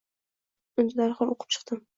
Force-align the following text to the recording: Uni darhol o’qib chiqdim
Uni 0.85 0.97
darhol 1.03 1.37
o’qib 1.37 1.57
chiqdim 1.57 1.89